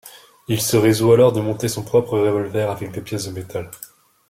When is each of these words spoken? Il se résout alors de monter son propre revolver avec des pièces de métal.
Il 0.47 0.59
se 0.59 0.77
résout 0.77 1.11
alors 1.13 1.31
de 1.31 1.41
monter 1.41 1.67
son 1.67 1.83
propre 1.83 2.17
revolver 2.17 2.71
avec 2.71 2.91
des 2.91 3.01
pièces 3.01 3.27
de 3.27 3.33
métal. 3.33 3.69